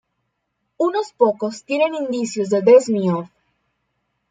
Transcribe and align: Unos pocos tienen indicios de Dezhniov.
Unos 0.77 1.11
pocos 1.13 1.63
tienen 1.63 1.93
indicios 1.93 2.49
de 2.49 2.63
Dezhniov. 2.63 3.29